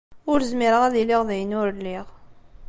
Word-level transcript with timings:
Ur 0.31 0.39
zmireɣ 0.51 0.81
ad 0.83 0.95
iliɣ 1.01 1.21
d 1.27 1.29
ayen 1.33 1.57
ur 1.61 1.67
lliɣ. 1.77 2.05